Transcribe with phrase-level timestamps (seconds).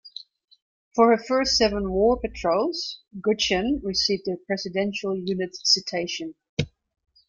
[0.95, 6.33] For her first seven war patrols "Gudgeon" received the Presidential Unit Citation.